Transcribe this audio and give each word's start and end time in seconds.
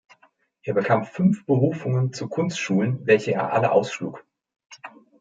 Er 0.63 0.73
bekam 0.73 1.05
fünf 1.05 1.45
Berufungen 1.45 2.11
zu 2.11 2.27
Kunstschulen, 2.27 3.05
welche 3.05 3.33
er 3.33 3.53
alle 3.53 3.71
ausschlug. 3.71 4.25